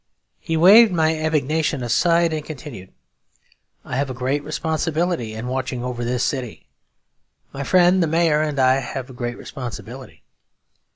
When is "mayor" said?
8.07-8.41